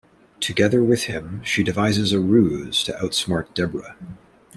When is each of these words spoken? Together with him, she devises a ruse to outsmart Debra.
Together 0.39 0.83
with 0.83 1.03
him, 1.03 1.43
she 1.43 1.61
devises 1.61 2.11
a 2.11 2.19
ruse 2.19 2.83
to 2.83 2.91
outsmart 2.93 3.53
Debra. 3.53 3.95